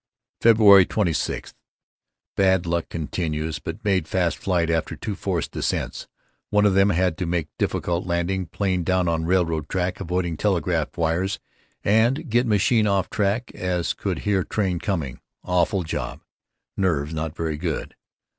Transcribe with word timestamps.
Feb. 0.41 0.87
26: 0.89 1.53
Bad 2.35 2.65
luck 2.65 2.89
continues 2.89 3.59
but 3.59 3.85
made 3.85 4.07
fast 4.07 4.35
flight 4.39 4.71
after 4.71 4.95
two 4.95 5.13
forced 5.13 5.51
descents, 5.51 6.07
one 6.49 6.65
of 6.65 6.73
them 6.73 6.89
had 6.89 7.19
to 7.19 7.27
make 7.27 7.49
difficult 7.59 8.07
landing, 8.07 8.47
plane 8.47 8.83
down 8.83 9.07
on 9.07 9.25
railroad 9.27 9.69
track, 9.69 9.99
avoiding 9.99 10.37
telegraph 10.37 10.97
wires, 10.97 11.37
and 11.83 12.31
get 12.31 12.47
machine 12.47 12.87
off 12.87 13.11
track 13.11 13.53
as 13.53 13.93
could 13.93 14.17
hear 14.25 14.43
train 14.43 14.79
coming, 14.79 15.19
awful 15.43 15.83
job. 15.83 16.21
Nerves 16.75 17.13
not 17.13 17.35
very 17.37 17.57
good. 17.57 17.95